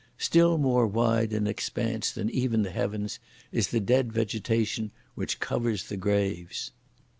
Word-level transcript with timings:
Still 0.17 0.57
more 0.57 0.87
wide 0.87 1.31
in 1.31 1.45
expanse 1.45 2.11
than 2.11 2.27
even 2.31 2.63
the 2.63 2.71
heavens 2.71 3.19
is 3.51 3.67
the 3.67 3.79
dead 3.79 4.11
vegetation 4.11 4.89
which 5.13 5.39
covers 5.39 5.89
the 5.89 5.95
graves! 5.95 6.71